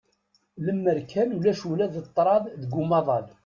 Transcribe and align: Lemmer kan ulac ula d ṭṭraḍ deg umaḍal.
Lemmer 0.65 0.99
kan 1.11 1.29
ulac 1.37 1.61
ula 1.71 1.85
d 1.93 1.95
ṭṭraḍ 2.07 2.43
deg 2.61 2.71
umaḍal. 2.81 3.27